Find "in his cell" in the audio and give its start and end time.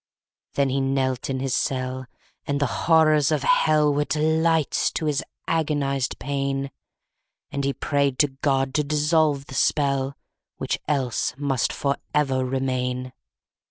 1.29-2.07